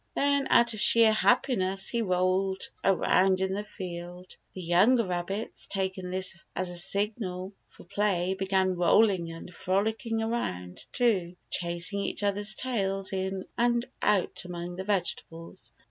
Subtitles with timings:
[0.15, 4.35] Then out of sheer happiness he rolled around in the field.
[4.51, 10.83] The younger rabbits, taking this as a signal for play, began rolling and frolicking around,
[10.91, 15.71] too, chasing each other's tails in and out among the vegetables.